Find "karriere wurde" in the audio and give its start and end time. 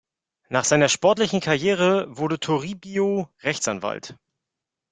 1.41-2.39